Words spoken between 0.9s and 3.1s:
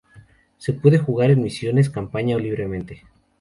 jugar en misiones, campaña o libremente.